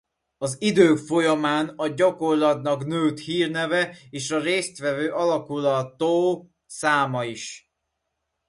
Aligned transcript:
Az 0.37 0.55
idők 0.61 0.97
folyamán 0.97 1.67
a 1.67 1.87
gyakorlatnak 1.87 2.85
nőtt 2.85 3.17
hírneve 3.19 3.97
és 4.09 4.31
a 4.31 4.39
részt 4.39 4.77
vevő 4.77 5.11
alakulato 5.11 6.45
száma 6.65 7.25
is. 7.25 7.71